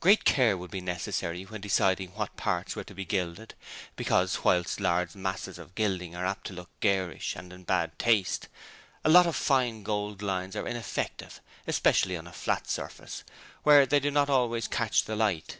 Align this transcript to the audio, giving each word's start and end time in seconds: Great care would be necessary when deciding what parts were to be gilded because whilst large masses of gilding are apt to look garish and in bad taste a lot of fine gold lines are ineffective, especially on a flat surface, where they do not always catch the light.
Great 0.00 0.24
care 0.24 0.58
would 0.58 0.72
be 0.72 0.80
necessary 0.80 1.44
when 1.44 1.60
deciding 1.60 2.08
what 2.16 2.36
parts 2.36 2.74
were 2.74 2.82
to 2.82 2.92
be 2.92 3.04
gilded 3.04 3.54
because 3.94 4.42
whilst 4.42 4.80
large 4.80 5.14
masses 5.14 5.60
of 5.60 5.76
gilding 5.76 6.12
are 6.16 6.26
apt 6.26 6.48
to 6.48 6.52
look 6.52 6.70
garish 6.80 7.36
and 7.36 7.52
in 7.52 7.62
bad 7.62 7.96
taste 7.96 8.48
a 9.04 9.08
lot 9.08 9.28
of 9.28 9.36
fine 9.36 9.84
gold 9.84 10.22
lines 10.22 10.56
are 10.56 10.66
ineffective, 10.66 11.40
especially 11.68 12.16
on 12.16 12.26
a 12.26 12.32
flat 12.32 12.68
surface, 12.68 13.22
where 13.62 13.86
they 13.86 14.00
do 14.00 14.10
not 14.10 14.28
always 14.28 14.66
catch 14.66 15.04
the 15.04 15.14
light. 15.14 15.58